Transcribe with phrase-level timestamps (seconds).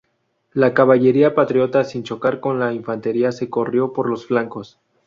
[0.53, 4.79] La caballería patriota sin chocar con la infantería se corrió por los flancos.